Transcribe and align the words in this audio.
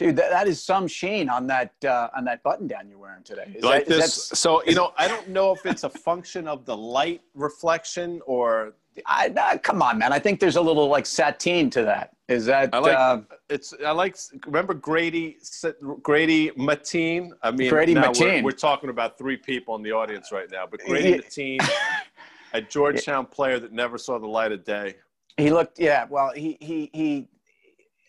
Dude, 0.00 0.16
that, 0.16 0.30
that 0.30 0.48
is 0.48 0.62
some 0.62 0.88
sheen 0.88 1.28
on 1.28 1.46
that 1.48 1.74
uh, 1.84 2.08
on 2.16 2.24
that 2.24 2.42
button 2.42 2.66
down 2.66 2.88
you're 2.88 2.98
wearing 2.98 3.22
today. 3.22 3.52
Is 3.54 3.62
like 3.62 3.84
that, 3.84 3.96
this. 3.96 4.16
is 4.16 4.28
that- 4.30 4.36
so 4.36 4.64
you 4.64 4.74
know, 4.74 4.94
I 4.96 5.06
don't 5.06 5.28
know 5.28 5.52
if 5.52 5.66
it's 5.66 5.84
a 5.84 5.90
function 5.90 6.48
of 6.48 6.64
the 6.64 6.74
light 6.74 7.20
reflection 7.34 8.22
or 8.24 8.72
I, 9.04 9.28
nah, 9.28 9.58
come 9.58 9.82
on, 9.82 9.98
man. 9.98 10.10
I 10.10 10.18
think 10.18 10.40
there's 10.40 10.56
a 10.56 10.60
little 10.60 10.88
like 10.88 11.04
sateen 11.04 11.68
to 11.72 11.82
that. 11.82 12.14
Is 12.28 12.46
that 12.46 12.70
I 12.72 12.78
like 12.78 12.96
uh, 12.96 13.20
it's. 13.50 13.74
I 13.84 13.90
like. 13.90 14.16
Remember 14.46 14.72
Grady 14.72 15.36
Grady 16.02 16.50
Mateen? 16.52 17.32
I 17.42 17.50
mean, 17.50 17.68
Grady 17.68 17.92
now 17.92 18.10
Mateen. 18.10 18.36
We're, 18.38 18.44
we're 18.44 18.50
talking 18.52 18.88
about 18.88 19.18
three 19.18 19.36
people 19.36 19.76
in 19.76 19.82
the 19.82 19.92
audience 19.92 20.32
right 20.32 20.50
now, 20.50 20.64
but 20.70 20.80
Grady 20.80 21.10
Yeah. 21.10 21.16
Mateen, 21.18 21.70
a 22.54 22.62
Georgetown 22.62 23.26
player 23.26 23.58
that 23.58 23.72
never 23.72 23.98
saw 23.98 24.18
the 24.18 24.26
light 24.26 24.50
of 24.52 24.64
day. 24.64 24.94
he 25.36 25.50
looked? 25.50 25.78
Yeah. 25.78 26.06
Well, 26.08 26.32
he 26.34 26.56
he 26.60 26.88
he. 26.94 27.28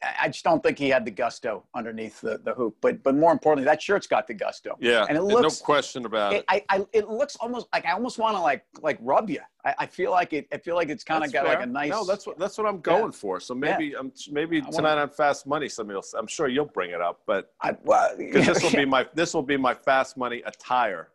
I- 0.04 0.27
just 0.29 0.43
don't 0.43 0.63
think 0.63 0.77
he 0.79 0.89
had 0.89 1.05
the 1.05 1.11
gusto 1.11 1.63
underneath 1.75 2.21
the, 2.21 2.39
the 2.43 2.54
hoop. 2.54 2.75
But 2.81 3.04
but 3.04 3.15
more 3.15 3.31
importantly, 3.31 3.65
that 3.65 3.82
shirt's 3.82 4.07
got 4.07 4.28
the 4.28 4.33
gusto. 4.33 4.78
Yeah, 4.79 5.05
And 5.07 5.18
it 5.18 5.21
looks 5.23 5.59
no 5.59 5.65
question 5.65 6.05
about 6.05 6.33
it. 6.33 6.37
It, 6.37 6.46
I, 6.50 6.64
I, 6.69 6.86
it 6.93 7.07
looks 7.09 7.36
almost 7.36 7.68
like 7.73 7.86
I 7.86 7.92
almost 7.92 8.18
want 8.18 8.36
to 8.36 8.42
like 8.42 8.65
like 8.82 8.97
rub 9.01 9.29
you. 9.29 9.42
I, 9.65 9.75
I 9.79 9.86
feel 9.86 10.11
like 10.11 10.33
it. 10.33 10.47
I 10.51 10.57
feel 10.57 10.75
like 10.75 10.89
it's 10.89 11.04
kind 11.04 11.23
of 11.23 11.32
got 11.32 11.45
like 11.45 11.61
a 11.61 11.65
nice. 11.65 11.92
No, 11.92 12.04
that's 12.06 12.25
what 12.25 12.39
that's 12.39 12.57
what 12.57 12.68
I'm 12.68 12.82
going 12.82 13.11
for. 13.11 13.39
So 13.39 13.54
maybe 13.54 13.95
I'm 13.95 14.11
maybe 14.32 14.61
wanna- 14.61 14.71
tonight 14.73 14.97
on 14.97 15.09
Fast 15.09 15.45
Money, 15.45 15.69
somebody 15.69 15.95
else. 15.95 16.14
I'm 16.14 16.28
sure 16.28 16.47
you'll 16.47 16.65
bring 16.65 16.92
it 16.92 17.01
up, 17.01 17.21
but 17.25 17.54
I, 17.61 17.75
well, 17.83 18.15
because 18.18 18.45
this 18.47 18.64
will 18.64 18.71
be 18.71 18.86
my 18.95 19.06
this 19.14 19.33
will 19.33 19.43
be 19.43 19.57
my 19.57 19.73
Fast 19.73 20.18
Money 20.18 20.42
attire. 20.45 21.09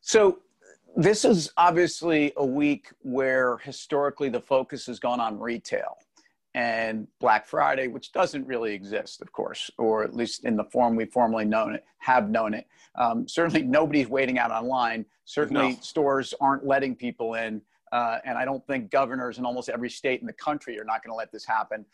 So 0.00 0.38
this 0.96 1.24
is 1.24 1.52
obviously 1.56 2.32
a 2.36 2.44
week 2.44 2.88
where 3.02 3.58
historically 3.58 4.28
the 4.28 4.40
focus 4.40 4.86
has 4.86 4.98
gone 4.98 5.20
on 5.20 5.38
retail 5.38 5.96
and 6.54 7.06
Black 7.20 7.46
Friday, 7.46 7.86
which 7.86 8.12
doesn't 8.12 8.46
really 8.46 8.72
exist, 8.74 9.22
of 9.22 9.32
course, 9.32 9.70
or 9.78 10.02
at 10.02 10.14
least 10.14 10.44
in 10.44 10.56
the 10.56 10.64
form 10.64 10.96
we 10.96 11.04
formerly 11.04 11.44
known 11.44 11.74
it, 11.74 11.84
have 11.98 12.28
known 12.28 12.54
it. 12.54 12.66
Um, 12.96 13.28
certainly, 13.28 13.62
nobody's 13.62 14.08
waiting 14.08 14.38
out 14.38 14.50
online. 14.50 15.06
Certainly, 15.26 15.68
No. 15.68 15.76
stores 15.80 16.34
aren't 16.40 16.66
letting 16.66 16.96
people 16.96 17.34
in, 17.34 17.62
uh, 17.92 18.18
and 18.24 18.36
I 18.36 18.44
don't 18.44 18.66
think 18.66 18.90
governors 18.90 19.38
in 19.38 19.44
almost 19.44 19.68
every 19.68 19.90
state 19.90 20.20
in 20.20 20.26
the 20.26 20.32
country 20.32 20.78
are 20.78 20.84
not 20.84 21.04
going 21.04 21.12
to 21.12 21.16
let 21.16 21.30
this 21.30 21.46
happen. 21.46 21.86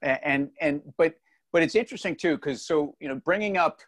And 0.00 0.18
and, 0.22 0.50
and 0.60 0.94
but 0.96 1.14
but 1.52 1.62
it's 1.62 1.74
interesting 1.74 2.14
too 2.16 2.36
because 2.36 2.62
so 2.64 2.94
you 3.00 3.08
know 3.08 3.16
bringing 3.16 3.56
up 3.56 3.80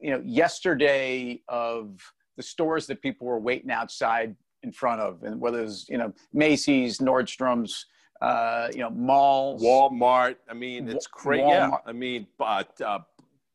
you 0.00 0.10
know 0.10 0.22
yesterday 0.24 1.40
of 1.48 2.00
the 2.36 2.42
stores 2.42 2.86
that 2.86 3.00
people 3.00 3.26
were 3.26 3.40
waiting 3.40 3.70
outside 3.70 4.36
in 4.62 4.70
front 4.70 5.00
of, 5.00 5.22
and 5.22 5.40
whether 5.40 5.62
it's 5.62 5.88
you 5.88 5.98
know 5.98 6.12
Macy's, 6.32 6.98
Nordstrom's, 6.98 7.86
uh, 8.20 8.68
you 8.72 8.80
know 8.80 8.90
malls, 8.90 9.62
Walmart. 9.62 10.36
I 10.48 10.54
mean, 10.54 10.88
it's 10.88 11.06
crazy. 11.06 11.42
Yeah. 11.42 11.70
I 11.86 11.92
mean, 11.92 12.26
but 12.38 12.80
uh, 12.80 13.00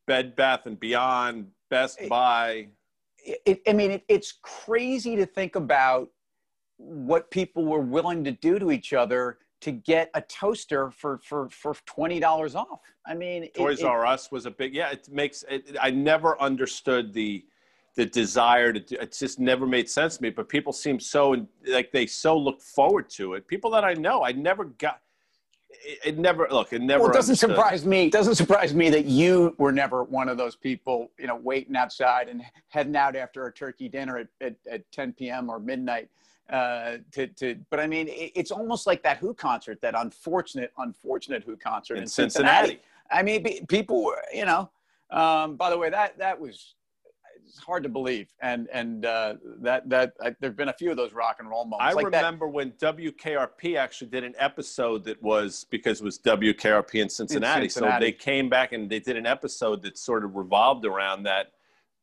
Bed 0.06 0.36
Bath 0.36 0.66
and 0.66 0.78
Beyond, 0.78 1.48
Best 1.70 2.00
It- 2.00 2.08
Buy. 2.08 2.68
It, 3.24 3.62
I 3.68 3.72
mean, 3.72 3.92
it, 3.92 4.04
it's 4.08 4.32
crazy 4.42 5.14
to 5.14 5.24
think 5.24 5.54
about 5.54 6.10
what 6.76 7.30
people 7.30 7.64
were 7.64 7.80
willing 7.80 8.24
to 8.24 8.32
do 8.32 8.58
to 8.58 8.72
each 8.72 8.92
other 8.92 9.38
to 9.60 9.70
get 9.70 10.10
a 10.14 10.20
toaster 10.22 10.90
for 10.90 11.18
for 11.18 11.48
for 11.50 11.74
twenty 11.86 12.18
dollars 12.18 12.56
off. 12.56 12.80
I 13.06 13.14
mean, 13.14 13.48
Toys 13.52 13.82
R 13.82 14.04
Us 14.04 14.32
was 14.32 14.44
a 14.46 14.50
big. 14.50 14.74
Yeah, 14.74 14.90
it 14.90 15.08
makes. 15.08 15.44
It, 15.48 15.76
I 15.80 15.90
never 15.90 16.40
understood 16.40 17.12
the 17.12 17.44
the 17.94 18.06
desire 18.06 18.72
to. 18.72 18.80
Do, 18.80 18.96
it 19.00 19.12
just 19.12 19.38
never 19.38 19.66
made 19.66 19.88
sense 19.88 20.16
to 20.16 20.22
me. 20.22 20.30
But 20.30 20.48
people 20.48 20.72
seem 20.72 20.98
so 21.00 21.46
like 21.66 21.92
they 21.92 22.06
so 22.06 22.36
look 22.36 22.60
forward 22.60 23.08
to 23.10 23.34
it. 23.34 23.46
People 23.46 23.70
that 23.72 23.84
I 23.84 23.94
know, 23.94 24.24
I 24.24 24.32
never 24.32 24.64
got. 24.64 25.00
It, 25.70 25.98
it 26.04 26.18
never 26.18 26.46
look. 26.50 26.72
It 26.72 26.82
never. 26.82 27.02
well, 27.02 27.10
it 27.10 27.14
doesn't 27.14 27.32
understood. 27.32 27.50
surprise 27.50 27.84
me. 27.86 28.06
It 28.06 28.12
doesn't 28.12 28.34
surprise 28.34 28.74
me 28.74 28.90
that 28.90 29.06
you 29.06 29.54
were 29.58 29.72
never 29.72 30.04
one 30.04 30.28
of 30.28 30.36
those 30.36 30.56
people, 30.56 31.10
you 31.18 31.26
know, 31.26 31.36
waiting 31.36 31.76
outside 31.76 32.28
and 32.28 32.42
heading 32.68 32.96
out 32.96 33.16
after 33.16 33.46
a 33.46 33.52
turkey 33.52 33.88
dinner 33.88 34.18
at, 34.18 34.28
at, 34.40 34.54
at 34.70 34.92
10 34.92 35.14
p.m. 35.14 35.50
or 35.50 35.58
midnight. 35.58 36.08
Uh, 36.50 36.98
to, 37.12 37.26
to, 37.28 37.56
but 37.70 37.80
I 37.80 37.86
mean, 37.86 38.08
it, 38.08 38.32
it's 38.34 38.50
almost 38.50 38.86
like 38.86 39.02
that 39.04 39.16
Who 39.18 39.32
concert, 39.32 39.80
that 39.80 39.94
unfortunate, 39.96 40.70
unfortunate 40.76 41.44
Who 41.44 41.56
concert 41.56 41.96
in, 41.96 42.02
in 42.02 42.08
Cincinnati. 42.08 42.68
Cincinnati. 42.68 42.86
I 43.10 43.22
mean, 43.22 43.42
pe- 43.42 43.64
people 43.66 44.04
were, 44.04 44.22
you 44.34 44.44
know, 44.44 44.70
um, 45.10 45.56
by 45.56 45.70
the 45.70 45.78
way, 45.78 45.88
that, 45.88 46.18
that 46.18 46.38
was, 46.38 46.74
it's 47.52 47.62
hard 47.62 47.82
to 47.82 47.88
believe. 47.88 48.28
And, 48.40 48.68
and, 48.72 49.04
uh, 49.04 49.34
that, 49.60 49.88
that, 49.90 50.14
uh, 50.24 50.30
there've 50.40 50.56
been 50.56 50.70
a 50.70 50.74
few 50.74 50.90
of 50.90 50.96
those 50.96 51.12
rock 51.12 51.36
and 51.38 51.48
roll 51.50 51.64
moments 51.64 51.84
I 51.84 51.92
like 51.92 52.10
that. 52.10 52.18
remember 52.18 52.48
when 52.48 52.72
WKRP 52.72 53.76
actually 53.76 54.08
did 54.08 54.24
an 54.24 54.34
episode 54.38 55.04
that 55.04 55.22
was 55.22 55.66
because 55.70 56.00
it 56.00 56.04
was 56.04 56.18
WKRP 56.18 57.02
in 57.02 57.08
Cincinnati. 57.08 57.68
Cincinnati. 57.68 57.96
So 57.96 58.00
they 58.00 58.12
came 58.12 58.48
back 58.48 58.72
and 58.72 58.88
they 58.88 59.00
did 59.00 59.16
an 59.16 59.26
episode 59.26 59.82
that 59.82 59.98
sort 59.98 60.24
of 60.24 60.34
revolved 60.34 60.86
around 60.86 61.24
that 61.24 61.52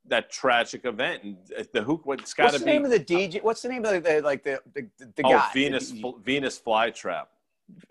that 0.07 0.31
tragic 0.31 0.85
event. 0.85 1.23
And 1.23 1.37
the 1.73 1.81
Who, 1.83 2.01
what's 2.03 2.33
got 2.33 2.45
What's 2.45 2.57
to 2.57 2.63
the 2.63 2.65
name 2.65 2.85
of 2.85 2.91
the 2.91 2.99
DJ? 2.99 3.41
What's 3.41 3.61
the 3.61 3.69
name 3.69 3.85
of 3.85 3.91
the, 3.91 3.99
the 3.99 4.21
like 4.21 4.43
the, 4.43 4.59
the, 4.73 4.87
the 4.97 5.23
oh 5.23 5.31
guy? 5.31 5.49
Venus 5.53 5.93
Venus 6.23 6.59
Flytrap. 6.59 7.25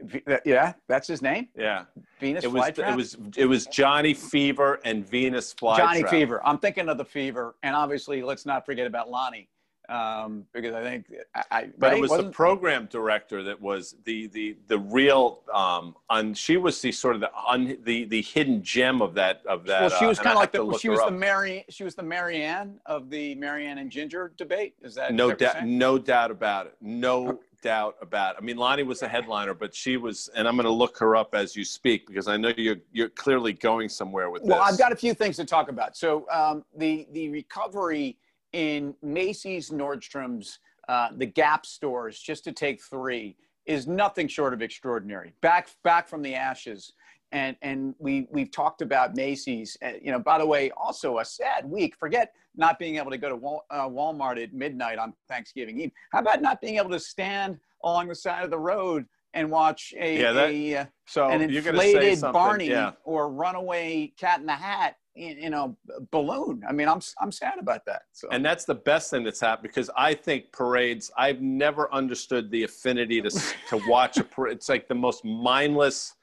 V- 0.01 0.23
uh, 0.27 0.39
yeah, 0.45 0.73
that's 0.89 1.07
his 1.09 1.23
name. 1.23 1.49
Yeah, 1.57 1.85
Venus 2.21 2.45
it 2.45 2.53
was 2.53 2.65
Flytrap? 2.65 2.93
it 2.93 2.97
was 2.97 3.17
it 3.37 3.47
was 3.47 3.67
Johnny 3.67 4.15
Fever 4.15 4.81
and 4.85 5.09
Venus 5.09 5.55
Flytrap. 5.55 5.77
Johnny 5.77 6.03
Fever. 6.05 6.41
I'm 6.45 6.59
thinking 6.59 6.89
of 6.89 6.99
the 6.99 7.05
Fever, 7.05 7.57
and 7.63 7.75
obviously, 7.75 8.23
let's 8.23 8.47
not 8.47 8.65
forget 8.67 8.87
about 8.87 9.09
Loni, 9.09 9.49
um, 9.89 10.45
because 10.53 10.75
I 10.75 10.83
think 10.83 11.07
I, 11.35 11.45
I 11.51 11.69
But 11.79 11.95
it 11.95 12.01
was 12.01 12.11
the 12.11 12.31
program 12.31 12.89
director 12.91 13.43
that 13.45 13.61
was 13.61 13.97
the 14.05 14.27
the 14.29 14.57
the 14.67 14.79
real 14.79 15.43
um 15.53 15.95
she 16.35 16.57
was 16.57 16.81
the 16.81 16.93
sort 16.93 17.15
of 17.15 17.21
the 17.21 17.31
un, 17.49 17.79
the 17.85 18.05
the 18.05 18.23
hidden 18.23 18.63
gem 18.63 19.01
of 19.01 19.15
that 19.15 19.43
of 19.47 19.65
that 19.67 19.81
well, 19.81 19.91
she 19.91 20.05
uh, 20.05 20.09
was 20.09 20.19
and 20.19 20.25
kind 20.25 20.37
of 20.37 20.41
like 20.41 20.53
the 20.53 20.79
she 20.79 20.89
was 20.89 21.01
the. 21.01 21.11
Mary 21.11 21.65
she 21.71 21.85
was 21.85 21.95
the 21.95 22.03
Mary 22.03 22.43
Ann 22.43 22.81
of 22.87 23.11
the 23.11 23.35
Mary 23.37 23.67
Ann 23.67 23.79
and 23.79 23.91
Ginger 23.91 24.33
debate. 24.37 24.75
Is 24.83 24.95
that 24.95 25.15
no 25.15 25.31
is 25.31 25.39
that 25.39 25.55
what 25.55 25.55
you're 25.55 25.63
doubt 25.63 25.69
no 25.69 25.99
doubt 25.99 26.31
about 26.31 26.67
it 26.67 26.77
no 26.81 27.41
doubt 27.61 27.97
about 28.01 28.37
it 28.37 28.39
i 28.41 28.45
mean 28.45 28.57
Loni 28.57 28.87
was 28.87 29.03
a 29.03 29.09
headliner 29.09 29.53
but 29.53 29.75
she 29.75 29.97
was 29.97 30.31
and 30.37 30.47
i'm 30.47 30.55
going 30.55 30.65
to 30.65 30.71
look 30.71 30.97
her 30.97 31.17
up 31.17 31.35
as 31.35 31.57
you 31.57 31.65
speak 31.65 32.07
because 32.07 32.29
i 32.29 32.37
know 32.37 32.53
you're 32.57 32.77
you're 32.93 33.09
clearly 33.09 33.53
going 33.53 33.89
somewhere 33.89 34.31
with 34.31 34.45
Well, 34.45 34.61
this 34.61 34.73
I've 34.73 34.79
got 34.79 34.93
a 34.93 34.97
few 34.97 35.15
things 35.15 35.37
to 35.37 35.45
talk 35.45 35.69
about. 35.69 35.97
So 35.97 36.27
um, 36.31 36.65
the 36.77 37.07
the 37.13 37.29
recovery 37.31 38.17
in 38.53 38.95
Macy's, 39.03 39.71
Nordstrom's, 39.71 40.59
uh, 40.89 41.09
the 41.17 41.27
Gap 41.27 41.67
stores, 41.67 42.19
just 42.19 42.45
to 42.45 42.53
take 42.53 42.83
three, 42.83 43.37
is 43.67 43.87
nothing 43.87 44.29
short 44.29 44.55
of 44.55 44.63
extraordinary. 44.63 45.35
Back 45.43 45.69
back 45.85 46.09
from 46.09 46.23
the 46.23 46.35
ashes, 46.35 46.93
and 47.33 47.57
and 47.61 47.95
we 47.99 48.27
we've 48.31 48.51
talked 48.51 48.81
about 48.81 49.15
Macy's. 49.15 49.77
Uh, 49.85 49.93
you 50.01 50.11
know, 50.11 50.19
by 50.19 50.39
the 50.39 50.47
way, 50.47 50.71
also 50.71 51.19
a 51.19 51.25
sad 51.25 51.67
week. 51.67 51.95
Forget 51.97 52.33
not 52.57 52.79
being 52.79 52.97
able 52.97 53.11
to 53.11 53.19
go 53.19 53.29
to 53.29 53.37
Wal- 53.37 53.67
uh, 53.71 53.87
Walmart 53.89 54.43
at 54.43 54.55
midnight 54.55 54.99
on 54.99 55.13
Thanksgiving 55.29 55.79
Eve. 55.81 55.93
How 56.11 56.21
about 56.21 56.41
not 56.41 56.61
being 56.61 56.77
able 56.79 56.91
to 56.91 57.01
stand 57.01 57.59
along 57.85 58.09
the 58.09 58.15
side 58.15 58.43
of 58.45 58.51
the 58.51 58.59
road 58.59 59.05
and 59.35 59.51
watch 59.51 59.93
a, 59.99 60.19
Yeah, 60.19 60.33
that- 60.33 60.51
a 60.51 60.77
uh, 60.77 60.85
so 61.07 61.29
an 61.29 61.51
you're 61.51 61.61
going 61.63 61.75
to 61.75 61.81
say 61.83 61.93
inflated 62.13 62.21
Barney 62.33 62.69
yeah 62.69 62.93
or 63.05 63.31
runaway 63.31 64.13
Cat 64.19 64.41
in 64.41 64.47
the 64.47 64.53
Hat, 64.53 64.97
you 65.19 65.51
know, 65.51 65.77
balloon. 66.11 66.63
I 66.69 66.73
mean, 66.73 66.89
I'm 66.89 67.01
I'm 67.21 67.33
sad 67.33 67.59
about 67.59 67.85
that. 67.87 68.03
So 68.13 68.29
and 68.31 68.45
that's 68.45 68.65
the 68.65 68.75
best 68.75 69.11
thing 69.11 69.25
that's 69.25 69.41
happened 69.41 69.69
because 69.69 69.91
I 69.97 70.15
think 70.15 70.53
parades. 70.53 71.11
I've 71.17 71.41
never 71.41 71.93
understood 71.93 72.51
the 72.51 72.65
affinity 72.65 73.21
to 73.23 73.31
to 73.31 73.81
watch 73.89 74.19
a 74.19 74.25
parade. 74.25 74.57
It's 74.57 74.69
like 74.69 74.89
the 74.89 74.95
most 74.95 75.25
mindless. 75.25 76.15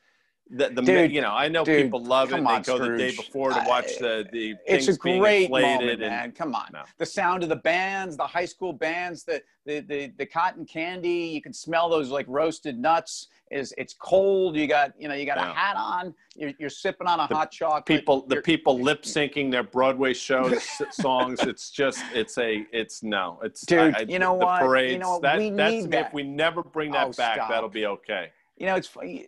The, 0.47 0.69
the 0.69 0.81
Dude, 0.83 1.11
you 1.11 1.21
know 1.21 1.31
I 1.31 1.47
know 1.47 1.65
dude, 1.65 1.85
people 1.85 2.03
love 2.03 2.29
it. 2.29 2.33
come 2.35 2.43
They 2.43 2.51
on, 2.51 2.61
go 2.61 2.77
the 2.77 2.95
day 2.95 3.15
before 3.15 3.49
to 3.49 3.63
watch 3.65 3.85
eh, 3.93 3.99
the 3.99 4.27
the 4.31 4.55
it's 4.67 4.87
a 4.87 4.95
great 4.95 5.45
inflated 5.45 5.49
moment, 5.79 5.91
and 6.03 6.11
man. 6.11 6.31
Come 6.33 6.53
on, 6.53 6.67
No. 6.71 6.83
the 6.99 7.05
sound 7.05 7.41
of 7.41 7.49
the 7.49 7.55
bands, 7.55 8.15
the 8.15 8.27
high 8.27 8.45
school 8.45 8.71
bands, 8.71 9.23
the 9.23 9.41
the 9.65 9.79
the, 9.79 10.13
the 10.19 10.25
cotton 10.25 10.63
candy. 10.65 11.09
You 11.33 11.41
can 11.41 11.51
smell 11.51 11.89
those 11.89 12.11
like 12.11 12.27
roasted 12.29 12.77
nuts. 12.77 13.27
Is 13.49 13.73
it's 13.79 13.95
cold? 13.95 14.55
You 14.55 14.67
got 14.67 14.93
you 14.99 15.07
know 15.07 15.15
you 15.15 15.25
got 15.25 15.37
Yeah. 15.37 15.49
a 15.49 15.53
hat 15.55 15.77
on. 15.77 16.13
You're, 16.35 16.51
you're 16.59 16.69
sipping 16.69 17.07
on 17.07 17.19
a 17.19 17.27
The 17.27 17.35
hot 17.35 17.49
chocolate. 17.51 17.85
people 17.85 18.27
the 18.27 18.35
people 18.41 18.79
lip 18.79 19.01
syncing 19.01 19.49
their 19.49 19.63
Broadway 19.63 20.13
shows 20.13 20.63
songs. 20.91 21.39
It's 21.41 21.71
just 21.71 22.03
it's 22.13 22.37
a 22.37 22.67
it's 22.71 23.01
no 23.01 23.39
it's 23.43 23.65
Dude, 23.65 23.95
I, 23.95 23.99
I- 23.99 24.05
you 24.07 24.19
know 24.19 24.37
the 24.37 24.45
what? 24.45 24.61
You 24.61 24.67
Parades, 24.67 24.99
know 25.01 25.09
what? 25.13 25.21
that, 25.23 25.37
We 25.39 25.49
that's 25.49 25.73
need 25.73 25.81
me. 25.85 25.87
that. 25.89 26.07
If 26.07 26.13
we 26.13 26.21
never 26.21 26.61
bring 26.61 26.91
that 26.91 27.07
Oh, 27.07 27.11
back, 27.13 27.35
stop. 27.37 27.49
that'll 27.49 27.67
be 27.69 27.87
okay. 27.87 28.29
You 28.57 28.65
know, 28.65 28.75
it's 28.75 28.87
funny. 28.87 29.27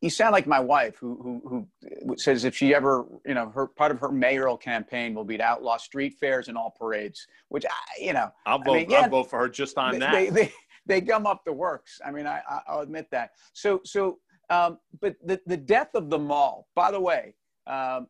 You 0.00 0.10
sound 0.10 0.32
like 0.32 0.46
my 0.46 0.60
wife, 0.60 0.96
who 0.96 1.40
who 1.44 1.68
who 2.06 2.16
says 2.16 2.44
if 2.44 2.56
she 2.56 2.74
ever, 2.74 3.04
you 3.26 3.34
know, 3.34 3.50
her 3.50 3.66
part 3.66 3.90
of 3.90 3.98
her 3.98 4.12
mayoral 4.12 4.56
campaign 4.56 5.14
will 5.14 5.24
be 5.24 5.36
to 5.36 5.42
outlaw 5.42 5.76
street 5.76 6.14
fairs 6.20 6.46
and 6.46 6.56
all 6.56 6.74
parades. 6.78 7.26
Which 7.48 7.66
I, 7.66 8.00
you 8.00 8.12
know, 8.12 8.30
I'll 8.46 8.60
vote. 8.60 8.74
mean, 8.74 8.90
yeah, 8.90 9.00
I'll 9.00 9.08
vote 9.08 9.30
for 9.30 9.40
her 9.40 9.48
just 9.48 9.76
on 9.76 9.94
they, 9.94 9.98
that. 9.98 10.12
They, 10.12 10.30
they 10.30 10.52
they 10.86 11.00
gum 11.00 11.26
up 11.26 11.44
the 11.44 11.52
works. 11.52 12.00
I 12.04 12.12
mean, 12.12 12.26
I 12.26 12.40
I- 12.48 12.62
I'll 12.68 12.80
admit 12.80 13.08
that. 13.10 13.30
So 13.52 13.80
so, 13.84 14.18
um, 14.50 14.78
but 15.00 15.16
the 15.24 15.40
the 15.46 15.56
death 15.56 15.90
of 15.94 16.10
the 16.10 16.18
mall. 16.18 16.68
By 16.76 16.92
the 16.92 17.00
way, 17.00 17.34
um, 17.66 18.06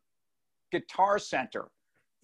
Guitar 0.70 1.18
Center 1.18 1.68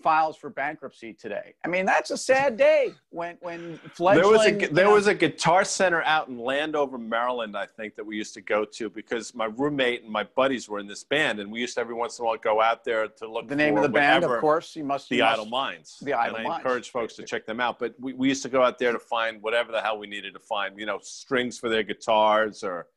files 0.03 0.37
for 0.37 0.51
bankruptcy 0.51 1.13
today. 1.13 1.55
I 1.65 1.69
mean, 1.69 1.87
that's 1.87 2.11
a 2.11 2.17
sad 2.17 2.57
day 2.57 2.93
when 3.11 3.37
when 3.41 3.79
fledgling. 3.95 4.23
There 4.23 4.31
was 4.31 4.47
a 4.47 4.75
there 4.75 4.85
know, 4.87 4.95
was 4.95 5.07
a 5.07 5.15
guitar 5.15 5.65
center 5.65 6.03
out 6.03 6.29
in 6.29 6.39
Landover, 6.39 6.99
Maryland, 6.99 7.57
I 7.57 7.67
think 7.67 7.97
that 7.97 8.05
we 8.05 8.17
used 8.17 8.35
to 8.35 8.41
go 8.41 8.65
to 8.65 8.91
because 8.91 9.35
my 9.35 9.47
roommate 9.47 10.03
and 10.03 10.13
my 10.13 10.25
buddies 10.25 10.69
were 10.69 10.79
in 10.79 10.87
this 10.87 11.05
band, 11.05 11.41
and 11.41 11.51
we 11.51 11.61
used 11.61 11.75
to 11.75 11.81
every 11.81 11.95
once 11.95 12.19
in 12.19 12.25
a 12.25 12.27
while 12.27 12.37
go 12.37 12.61
out 12.61 12.85
there 12.85 13.09
to 13.09 13.31
look. 13.31 13.49
The 13.49 13.57
name 13.57 13.77
of 13.77 13.83
the 13.83 13.89
band, 13.89 14.25
of 14.25 14.41
course, 14.41 14.77
you 14.77 14.85
must. 14.85 15.09
The 15.09 15.17
you 15.17 15.25
Idle 15.25 15.47
Minds. 15.47 15.99
The 16.01 16.13
Idle 16.13 16.37
and 16.37 16.45
Minds. 16.45 16.55
I 16.55 16.59
encourage 16.59 16.91
folks 16.91 17.15
to 17.15 17.23
check 17.23 17.47
them 17.47 17.61
out. 17.61 17.79
But 17.79 17.95
we, 17.99 18.13
we 18.13 18.29
used 18.29 18.43
to 18.43 18.49
go 18.49 18.63
out 18.63 18.79
there 18.79 18.93
to 18.93 18.99
find 18.99 19.41
whatever 19.43 19.73
the 19.73 19.81
hell 19.81 19.99
we 19.99 20.07
needed 20.07 20.35
to 20.35 20.41
find. 20.41 20.79
You 20.79 20.87
know, 20.87 20.99
strings 21.03 21.59
for 21.59 21.69
their 21.69 21.83
guitars 21.83 22.63
or 22.63 22.89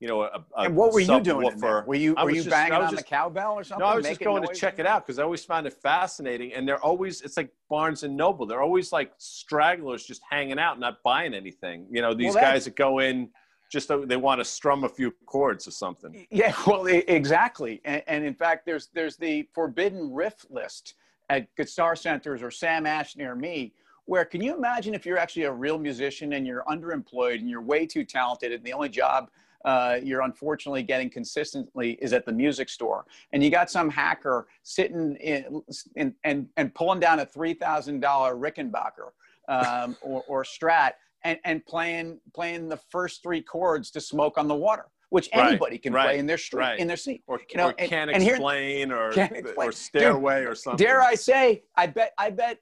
you 0.00 0.08
know, 0.08 0.22
a, 0.22 0.44
a 0.56 0.62
and 0.64 0.76
what 0.76 0.92
were 0.92 1.00
you 1.00 1.20
doing? 1.20 1.58
Were 1.58 1.94
you 1.94 2.14
were 2.14 2.30
you 2.30 2.36
just, 2.36 2.50
banging 2.50 2.74
on 2.74 2.90
just, 2.90 2.96
the 2.96 3.02
cowbell 3.02 3.54
or 3.54 3.64
something? 3.64 3.84
No, 3.84 3.90
I 3.90 3.96
was 3.96 4.06
just 4.06 4.20
going 4.20 4.46
to 4.46 4.54
check 4.54 4.78
it 4.78 4.86
out 4.86 5.06
because 5.06 5.18
I 5.18 5.22
always 5.22 5.44
found 5.44 5.66
it 5.66 5.72
fascinating. 5.72 6.52
And 6.52 6.68
they're 6.68 6.82
always 6.84 7.22
it's 7.22 7.36
like 7.36 7.50
Barnes 7.70 8.02
and 8.02 8.14
Noble. 8.14 8.44
They're 8.44 8.62
always 8.62 8.92
like 8.92 9.12
stragglers 9.16 10.04
just 10.04 10.20
hanging 10.28 10.58
out, 10.58 10.78
not 10.78 11.02
buying 11.02 11.32
anything. 11.32 11.86
You 11.90 12.02
know, 12.02 12.12
these 12.12 12.34
well, 12.34 12.44
guys 12.44 12.66
that 12.66 12.76
go 12.76 12.98
in 12.98 13.30
just 13.72 13.90
they 14.06 14.16
want 14.18 14.40
to 14.40 14.44
strum 14.44 14.84
a 14.84 14.88
few 14.88 15.14
chords 15.24 15.66
or 15.66 15.70
something. 15.70 16.26
Yeah, 16.30 16.54
well, 16.66 16.86
exactly. 16.86 17.80
And, 17.86 18.02
and 18.06 18.24
in 18.24 18.34
fact, 18.34 18.66
there's 18.66 18.88
there's 18.92 19.16
the 19.16 19.48
forbidden 19.54 20.12
riff 20.12 20.44
list 20.50 20.94
at 21.30 21.54
guitar 21.56 21.96
centers 21.96 22.42
or 22.42 22.50
Sam 22.50 22.84
Ash 22.84 23.16
near 23.16 23.34
me 23.34 23.72
where 24.06 24.24
can 24.24 24.40
you 24.40 24.56
imagine 24.56 24.94
if 24.94 25.04
you're 25.04 25.18
actually 25.18 25.42
a 25.42 25.52
real 25.52 25.78
musician 25.78 26.34
and 26.34 26.46
you're 26.46 26.62
underemployed 26.68 27.40
and 27.40 27.50
you're 27.50 27.60
way 27.60 27.84
too 27.84 28.04
talented 28.04 28.52
and 28.52 28.62
the 28.62 28.72
only 28.72 28.88
job 28.88 29.30
uh, 29.66 29.98
you're 30.02 30.22
unfortunately 30.22 30.82
getting 30.82 31.10
consistently 31.10 31.98
is 32.00 32.12
at 32.12 32.24
the 32.24 32.32
music 32.32 32.68
store. 32.68 33.04
And 33.32 33.42
you 33.42 33.50
got 33.50 33.68
some 33.68 33.90
hacker 33.90 34.46
sitting 34.62 35.16
in, 35.16 35.60
in 35.96 36.14
and, 36.24 36.48
and 36.56 36.74
pulling 36.74 37.00
down 37.00 37.20
a 37.20 37.26
$3,000 37.26 38.00
Rickenbacker 38.00 39.10
um, 39.48 39.96
or, 40.02 40.22
or 40.28 40.44
Strat 40.44 40.92
and, 41.24 41.38
and 41.44 41.66
playing, 41.66 42.20
playing 42.32 42.68
the 42.68 42.78
first 42.90 43.22
three 43.22 43.42
chords 43.42 43.90
to 43.90 44.00
smoke 44.00 44.38
on 44.38 44.48
the 44.48 44.54
water 44.54 44.86
which 45.10 45.28
anybody 45.32 45.74
right, 45.74 45.82
can 45.82 45.92
right, 45.92 46.04
play 46.04 46.18
in 46.18 46.26
their 46.26 46.36
street, 46.36 46.60
right. 46.60 46.78
in 46.80 46.88
their 46.88 46.96
seat. 46.96 47.22
Or, 47.28 47.40
you 47.48 47.56
know, 47.56 47.68
or 47.68 47.72
can't, 47.74 48.10
and, 48.10 48.22
explain, 48.24 48.90
or, 48.90 49.12
can't 49.12 49.36
explain 49.36 49.68
or 49.68 49.72
stairway 49.72 50.40
Dude, 50.40 50.48
or 50.48 50.54
something. 50.56 50.84
Dare 50.84 51.00
I 51.00 51.14
say, 51.14 51.62
I 51.76 51.86
bet, 51.86 52.12
I 52.18 52.30
bet, 52.30 52.58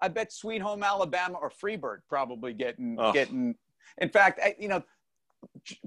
I 0.00 0.08
bet 0.08 0.32
Sweet 0.32 0.62
Home 0.62 0.82
Alabama 0.82 1.36
or 1.40 1.50
Freebird 1.50 1.98
probably 2.08 2.54
getting, 2.54 2.96
oh. 2.98 3.12
getting. 3.12 3.54
In 3.98 4.08
fact, 4.08 4.40
I, 4.42 4.56
you 4.58 4.68
know, 4.68 4.82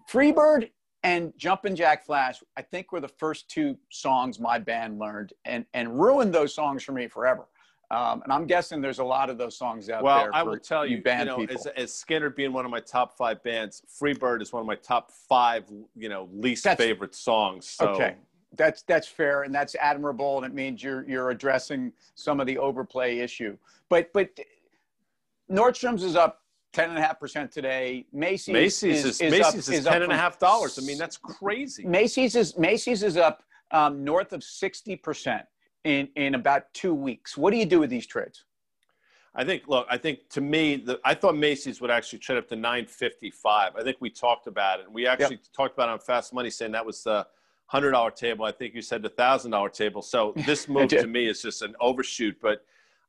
Freebird 0.09 0.69
and 1.03 1.33
Jumpin' 1.37 1.75
Jack 1.75 2.05
Flash, 2.05 2.43
I 2.57 2.61
think 2.61 2.91
were 2.91 2.99
the 2.99 3.07
first 3.07 3.49
two 3.49 3.77
songs 3.91 4.39
my 4.39 4.59
band 4.59 4.99
learned 4.99 5.33
and, 5.45 5.65
and 5.73 5.99
ruined 5.99 6.33
those 6.33 6.53
songs 6.53 6.83
for 6.83 6.91
me 6.91 7.07
forever. 7.07 7.47
Um, 7.89 8.21
and 8.23 8.33
I'm 8.33 8.45
guessing 8.45 8.81
there's 8.81 8.99
a 8.99 9.03
lot 9.03 9.29
of 9.29 9.37
those 9.37 9.57
songs 9.57 9.89
out 9.89 10.03
well, 10.03 10.17
there. 10.17 10.31
Well, 10.31 10.39
I 10.41 10.43
will 10.43 10.59
tell 10.59 10.85
you, 10.85 11.01
band 11.01 11.29
you 11.29 11.47
know. 11.47 11.53
As, 11.53 11.67
as 11.67 11.91
Skynyrd 11.91 12.35
being 12.35 12.51
one 12.51 12.65
of 12.65 12.71
my 12.71 12.81
top 12.81 13.15
five 13.17 13.41
bands, 13.43 13.81
Freebird 14.01 14.41
is 14.41 14.51
one 14.51 14.59
of 14.59 14.67
my 14.67 14.75
top 14.75 15.11
five, 15.29 15.63
you 15.95 16.09
know, 16.09 16.27
least 16.33 16.65
that's, 16.65 16.81
favorite 16.81 17.15
songs. 17.15 17.65
So. 17.65 17.87
Okay, 17.87 18.15
that's 18.57 18.81
that's 18.81 19.07
fair 19.07 19.43
and 19.43 19.55
that's 19.55 19.75
admirable, 19.75 20.35
and 20.37 20.45
it 20.45 20.53
means 20.53 20.83
you're 20.83 21.07
you're 21.07 21.29
addressing 21.29 21.93
some 22.15 22.41
of 22.41 22.47
the 22.47 22.57
overplay 22.57 23.19
issue. 23.19 23.57
But 23.87 24.11
but 24.13 24.37
Nordstrom's 25.49 26.03
is 26.03 26.17
up 26.17 26.41
ten 26.73 26.89
and 26.89 26.97
a 26.97 27.01
half 27.01 27.19
percent 27.19 27.51
today. 27.51 28.05
Macy's, 28.13 28.53
Macy's 28.53 28.99
is, 28.99 29.05
is, 29.05 29.21
is 29.21 29.31
Macy's 29.31 29.45
up, 29.45 29.55
is, 29.55 29.69
is 29.69 29.85
ten 29.85 30.01
and 30.03 30.11
a 30.11 30.17
half 30.17 30.39
dollars. 30.39 30.79
I 30.79 30.85
mean, 30.85 30.97
that's 30.97 31.17
crazy. 31.17 31.85
Macy's 31.85 32.35
is 32.35 32.57
Macy's 32.57 33.03
is 33.03 33.17
up 33.17 33.43
um, 33.71 34.03
north 34.03 34.33
of 34.33 34.43
sixty 34.43 34.95
percent 34.95 35.43
in 35.83 36.09
in 36.15 36.35
about 36.35 36.73
two 36.73 36.93
weeks. 36.93 37.37
What 37.37 37.51
do 37.51 37.57
you 37.57 37.65
do 37.65 37.79
with 37.79 37.89
these 37.89 38.05
trades? 38.05 38.43
I 39.35 39.43
think. 39.43 39.67
Look, 39.67 39.87
I 39.89 39.97
think 39.97 40.29
to 40.31 40.41
me, 40.41 40.77
the, 40.77 40.99
I 41.05 41.13
thought 41.13 41.37
Macy's 41.37 41.79
would 41.79 41.91
actually 41.91 42.19
trade 42.19 42.37
up 42.37 42.47
to 42.49 42.55
nine 42.55 42.85
fifty 42.85 43.29
five. 43.29 43.75
I 43.75 43.83
think 43.83 43.97
we 43.99 44.09
talked 44.09 44.47
about 44.47 44.79
it, 44.79 44.85
and 44.85 44.93
we 44.93 45.07
actually 45.07 45.35
yep. 45.35 45.53
talked 45.55 45.75
about 45.75 45.89
it 45.89 45.93
on 45.93 45.99
Fast 45.99 46.33
Money, 46.33 46.49
saying 46.49 46.71
that 46.71 46.85
was 46.85 47.03
the 47.03 47.25
hundred 47.67 47.91
dollar 47.91 48.11
table. 48.11 48.45
I 48.45 48.51
think 48.51 48.73
you 48.73 48.81
said 48.81 49.01
the 49.01 49.09
thousand 49.09 49.51
dollar 49.51 49.69
table. 49.69 50.01
So 50.01 50.33
this 50.45 50.67
move 50.67 50.89
to 50.89 51.07
me 51.07 51.27
is 51.27 51.41
just 51.41 51.61
an 51.61 51.75
overshoot, 51.79 52.37
but 52.41 52.65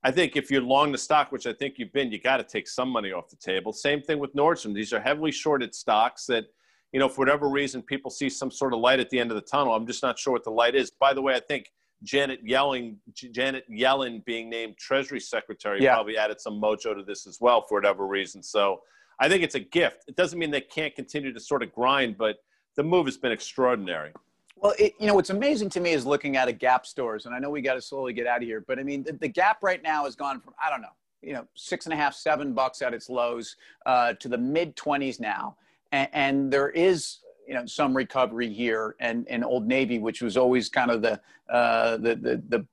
I 0.08 0.10
think 0.10 0.36
if 0.36 0.50
you're 0.50 0.62
long 0.62 0.90
the 0.90 0.96
stock, 0.96 1.30
which 1.32 1.46
I 1.46 1.52
think 1.52 1.74
you've 1.76 1.92
been, 1.92 2.10
you 2.10 2.18
got 2.18 2.38
to 2.38 2.42
take 2.42 2.66
some 2.66 2.88
money 2.88 3.12
off 3.12 3.28
the 3.28 3.36
table. 3.36 3.74
Same 3.74 4.00
thing 4.00 4.18
with 4.18 4.34
Nordstrom. 4.34 4.72
These 4.72 4.94
are 4.94 5.00
heavily 5.00 5.30
shorted 5.30 5.74
stocks 5.74 6.24
that, 6.28 6.46
you 6.92 6.98
know, 6.98 7.10
for 7.10 7.18
whatever 7.18 7.50
reason, 7.50 7.82
people 7.82 8.10
see 8.10 8.30
some 8.30 8.50
sort 8.50 8.72
of 8.72 8.80
light 8.80 9.00
at 9.00 9.10
the 9.10 9.20
end 9.20 9.30
of 9.30 9.34
the 9.34 9.42
tunnel. 9.42 9.74
I'm 9.74 9.86
just 9.86 10.02
not 10.02 10.18
sure 10.18 10.32
what 10.32 10.44
the 10.44 10.50
light 10.50 10.74
is. 10.74 10.90
By 10.90 11.12
the 11.12 11.20
way, 11.20 11.34
I 11.34 11.40
think 11.40 11.70
Janet 12.04 12.42
Yellen, 12.42 12.96
Janet 13.12 13.64
Yellen 13.70 14.24
being 14.24 14.48
named 14.48 14.78
Treasury 14.78 15.20
Secretary 15.20 15.82
yeah. 15.82 15.92
probably 15.92 16.16
added 16.16 16.40
some 16.40 16.58
mojo 16.58 16.96
to 16.96 17.02
this 17.06 17.26
as 17.26 17.36
well 17.38 17.66
for 17.68 17.74
whatever 17.74 18.06
reason. 18.06 18.42
So 18.42 18.80
I 19.20 19.28
think 19.28 19.42
it's 19.42 19.56
a 19.56 19.60
gift. 19.60 20.04
It 20.08 20.16
doesn't 20.16 20.38
mean 20.38 20.50
they 20.50 20.62
can't 20.62 20.94
continue 20.94 21.34
to 21.34 21.40
sort 21.40 21.62
of 21.62 21.70
grind, 21.70 22.16
but 22.16 22.36
the 22.76 22.82
move 22.82 23.04
has 23.04 23.18
been 23.18 23.32
extraordinary. 23.32 24.12
Well, 24.60 24.74
it, 24.78 24.94
you 24.98 25.06
know, 25.06 25.14
what's 25.14 25.30
amazing 25.30 25.70
to 25.70 25.80
me 25.80 25.92
is 25.92 26.04
looking 26.04 26.36
at 26.36 26.48
a 26.48 26.52
Gap 26.52 26.86
stores, 26.86 27.26
and 27.26 27.34
I 27.34 27.38
know 27.38 27.50
we 27.50 27.60
got 27.60 27.74
to 27.74 27.82
slowly 27.82 28.12
get 28.12 28.26
out 28.26 28.38
of 28.38 28.44
here, 28.44 28.64
but 28.66 28.78
I 28.78 28.82
mean, 28.82 29.04
the, 29.04 29.12
the, 29.12 29.28
Gap 29.28 29.62
right 29.62 29.82
now 29.82 30.04
has 30.04 30.16
gone 30.16 30.40
from, 30.40 30.54
I 30.62 30.70
don't 30.70 30.80
know, 30.80 30.88
you 31.22 31.32
know, 31.32 31.46
six 31.54 31.86
and 31.86 31.92
a 31.92 31.96
half, 31.96 32.14
seven 32.14 32.52
bucks 32.52 32.82
at 32.82 32.94
its 32.94 33.08
lows 33.08 33.56
uh, 33.86 34.14
to 34.14 34.28
the 34.28 34.38
mid 34.38 34.76
20s 34.76 35.20
now. 35.20 35.56
And, 35.92 36.08
and, 36.12 36.52
there 36.52 36.70
is, 36.70 37.18
you 37.46 37.54
know, 37.54 37.66
some 37.66 37.96
recovery 37.96 38.52
here 38.52 38.96
and, 39.00 39.26
and 39.28 39.44
Old 39.44 39.66
Navy, 39.66 39.98
which 39.98 40.22
was 40.22 40.36
always 40.36 40.68
kind 40.68 40.90
of 40.90 41.02
the, 41.02 41.20
uh, 41.50 41.96
the, 41.98 42.14
the, 42.16 42.42
the, 42.48 42.66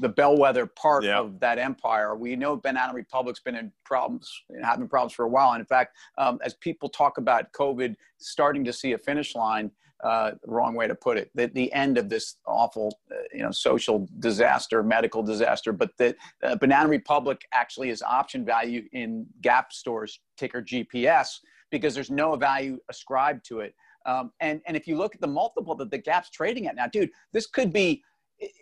the 0.00 0.08
bellwether 0.08 0.66
part 0.66 1.04
yeah. 1.04 1.18
of 1.18 1.40
that 1.40 1.58
empire. 1.58 2.14
We 2.14 2.36
know 2.36 2.56
Banana 2.56 2.94
Republic's 2.94 3.40
been 3.40 3.56
in 3.56 3.72
problems, 3.84 4.42
having 4.62 4.88
problems 4.88 5.12
for 5.12 5.24
a 5.24 5.28
while. 5.28 5.52
And 5.52 5.60
in 5.60 5.66
fact, 5.66 5.96
um, 6.18 6.38
as 6.44 6.54
people 6.54 6.88
talk 6.88 7.18
about 7.18 7.52
COVID 7.52 7.96
starting 8.18 8.64
to 8.64 8.72
see 8.72 8.92
a 8.92 8.98
finish 8.98 9.34
line, 9.34 9.70
uh, 10.02 10.32
wrong 10.46 10.74
way 10.74 10.88
to 10.88 10.94
put 10.94 11.16
it, 11.16 11.30
the, 11.34 11.46
the 11.46 11.72
end 11.72 11.96
of 11.96 12.08
this 12.08 12.36
awful, 12.46 12.98
uh, 13.10 13.16
you 13.32 13.42
know, 13.42 13.50
social 13.50 14.08
disaster, 14.18 14.82
medical 14.82 15.22
disaster. 15.22 15.72
But 15.72 15.90
the 15.96 16.14
uh, 16.42 16.56
Banana 16.56 16.88
Republic 16.88 17.42
actually 17.52 17.90
is 17.90 18.02
option 18.02 18.44
value 18.44 18.82
in 18.92 19.26
Gap 19.40 19.72
stores, 19.72 20.20
ticker 20.36 20.62
GPS, 20.62 21.38
because 21.70 21.94
there's 21.94 22.10
no 22.10 22.36
value 22.36 22.78
ascribed 22.90 23.44
to 23.46 23.60
it. 23.60 23.74
Um, 24.04 24.32
and, 24.40 24.60
and 24.66 24.76
if 24.76 24.88
you 24.88 24.96
look 24.96 25.14
at 25.14 25.20
the 25.20 25.28
multiple 25.28 25.74
that 25.76 25.90
the 25.90 25.98
Gap's 25.98 26.30
trading 26.30 26.66
at 26.66 26.74
now, 26.74 26.88
dude, 26.88 27.10
this 27.32 27.46
could 27.46 27.72
be 27.72 28.02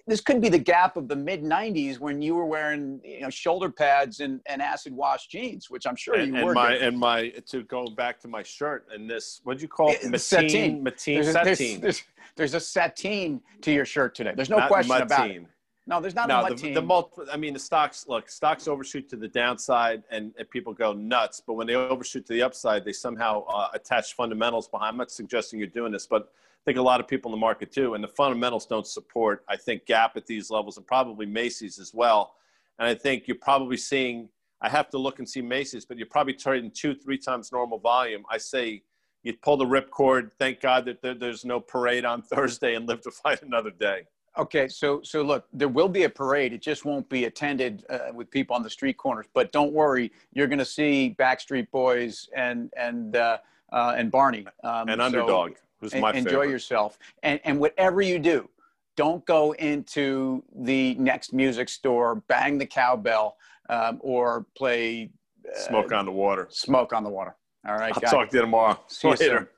this 0.06 0.20
could 0.20 0.40
be 0.40 0.48
the 0.48 0.58
gap 0.58 0.96
of 0.96 1.08
the 1.08 1.16
mid 1.16 1.42
90s 1.42 1.98
when 1.98 2.20
you 2.20 2.34
were 2.34 2.44
wearing 2.44 3.00
you 3.04 3.20
know 3.20 3.30
shoulder 3.30 3.70
pads 3.70 4.20
and, 4.20 4.40
and 4.46 4.60
acid 4.60 4.92
wash 4.92 5.28
jeans 5.28 5.70
which 5.70 5.86
i'm 5.86 5.96
sure 5.96 6.14
and, 6.14 6.28
you 6.28 6.36
and 6.36 6.46
were 6.46 6.54
my 6.54 6.74
and 6.74 6.98
my 6.98 7.28
to 7.46 7.62
go 7.64 7.86
back 7.86 8.18
to 8.20 8.28
my 8.28 8.42
shirt 8.42 8.86
and 8.92 9.08
this 9.08 9.40
what 9.44 9.58
do 9.58 9.62
you 9.62 9.68
call 9.68 9.90
it, 9.90 10.02
it 10.02 10.18
sateen. 10.20 10.84
Sateen 10.84 11.22
there's, 11.22 11.32
sateen. 11.32 11.80
There's, 11.80 11.80
there's, 11.80 12.02
there's, 12.36 12.54
a 12.54 12.60
sateen 12.60 13.40
to 13.62 13.72
your 13.72 13.84
shirt 13.84 14.14
today. 14.14 14.32
There's 14.34 14.50
no 14.50 14.58
Not 14.58 14.68
question 14.68 14.96
Mateen. 14.96 15.02
about 15.02 15.30
it 15.30 15.46
no 15.90 16.00
there's 16.00 16.14
not 16.14 16.28
no, 16.28 16.46
a 16.46 16.54
the, 16.54 16.74
the 16.74 16.80
multi, 16.80 17.22
i 17.30 17.36
mean 17.36 17.52
the 17.52 17.58
stocks 17.58 18.06
look 18.08 18.30
stocks 18.30 18.66
overshoot 18.66 19.08
to 19.08 19.16
the 19.16 19.28
downside 19.28 20.02
and, 20.10 20.32
and 20.38 20.48
people 20.48 20.72
go 20.72 20.94
nuts 20.94 21.42
but 21.46 21.54
when 21.54 21.66
they 21.66 21.74
overshoot 21.74 22.24
to 22.24 22.32
the 22.32 22.42
upside 22.42 22.84
they 22.84 22.92
somehow 22.92 23.44
uh, 23.46 23.68
attach 23.74 24.14
fundamentals 24.14 24.68
behind 24.68 24.92
i'm 24.92 24.96
not 24.96 25.10
suggesting 25.10 25.58
you're 25.58 25.68
doing 25.68 25.92
this 25.92 26.06
but 26.06 26.32
I 26.60 26.62
think 26.64 26.78
a 26.78 26.82
lot 26.82 27.00
of 27.00 27.08
people 27.08 27.30
in 27.30 27.38
the 27.38 27.40
market 27.40 27.72
too, 27.72 27.94
and 27.94 28.04
the 28.04 28.08
fundamentals 28.08 28.66
don't 28.66 28.86
support. 28.86 29.44
I 29.48 29.56
think 29.56 29.86
Gap 29.86 30.14
at 30.16 30.26
these 30.26 30.50
levels, 30.50 30.76
and 30.76 30.86
probably 30.86 31.24
Macy's 31.24 31.78
as 31.78 31.94
well. 31.94 32.34
And 32.78 32.86
I 32.86 32.94
think 32.94 33.26
you're 33.26 33.38
probably 33.40 33.78
seeing. 33.78 34.28
I 34.60 34.68
have 34.68 34.90
to 34.90 34.98
look 34.98 35.20
and 35.20 35.28
see 35.28 35.40
Macy's, 35.40 35.86
but 35.86 35.96
you're 35.96 36.06
probably 36.06 36.34
trading 36.34 36.70
two, 36.70 36.94
three 36.94 37.16
times 37.16 37.50
normal 37.50 37.78
volume. 37.78 38.24
I 38.30 38.36
say 38.36 38.82
you 39.22 39.32
pull 39.42 39.56
the 39.56 39.64
ripcord. 39.64 40.32
Thank 40.38 40.60
God 40.60 40.84
that 40.84 41.00
there, 41.00 41.14
there's 41.14 41.46
no 41.46 41.60
parade 41.60 42.04
on 42.04 42.20
Thursday, 42.34 42.74
and 42.74 42.86
live 42.86 43.00
to 43.02 43.10
fight 43.10 43.42
another 43.42 43.70
day. 43.70 44.02
Okay, 44.38 44.68
so 44.68 45.00
so 45.02 45.22
look, 45.22 45.46
there 45.52 45.68
will 45.68 45.88
be 45.88 46.04
a 46.04 46.08
parade. 46.08 46.52
It 46.52 46.62
just 46.62 46.84
won't 46.84 47.08
be 47.08 47.24
attended 47.24 47.84
uh, 47.90 48.12
with 48.14 48.30
people 48.30 48.54
on 48.54 48.62
the 48.62 48.70
street 48.70 48.96
corners. 48.96 49.26
But 49.34 49.50
don't 49.50 49.72
worry, 49.72 50.12
you're 50.32 50.46
going 50.46 50.60
to 50.60 50.64
see 50.64 51.16
Backstreet 51.18 51.70
Boys 51.70 52.28
and 52.36 52.72
and 52.76 53.16
uh, 53.16 53.38
uh, 53.72 53.94
and 53.96 54.10
Barney 54.10 54.46
um, 54.62 54.88
and 54.88 55.00
Underdog. 55.02 55.52
So, 55.56 55.62
Who's 55.80 55.94
my 55.94 56.12
favorite. 56.12 56.18
enjoy 56.18 56.30
favorite. 56.30 56.50
yourself 56.50 56.98
and 57.22 57.40
and 57.44 57.58
whatever 57.58 58.02
you 58.02 58.18
do 58.18 58.48
don't 58.96 59.24
go 59.24 59.52
into 59.52 60.42
the 60.54 60.94
next 60.96 61.32
music 61.32 61.68
store 61.68 62.16
bang 62.28 62.58
the 62.58 62.66
cowbell 62.66 63.36
um, 63.70 63.98
or 64.00 64.46
play 64.54 65.10
uh, 65.48 65.58
smoke 65.58 65.92
on 65.92 66.04
the 66.04 66.12
water 66.12 66.46
smoke 66.50 66.92
on 66.92 67.02
the 67.02 67.08
water 67.08 67.34
all 67.66 67.76
right 67.76 67.94
i'll 67.94 68.10
talk 68.10 68.28
to 68.28 68.36
you 68.36 68.42
tomorrow 68.42 68.78
see 68.88 69.08
you 69.08 69.14
later 69.14 69.52